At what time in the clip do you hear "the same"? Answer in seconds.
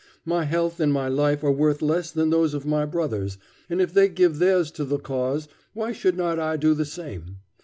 6.73-7.37